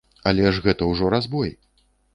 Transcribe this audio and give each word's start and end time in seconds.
Але 0.29 0.47
ж 0.55 0.63
гэта 0.69 0.89
ўжо 0.95 1.13
разбой! 1.17 1.57